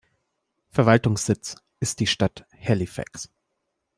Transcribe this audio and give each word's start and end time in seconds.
Verwaltungssitz 0.71 1.57
ist 1.79 1.99
die 1.99 2.07
Stadt 2.07 2.47
Halifax. 2.59 3.29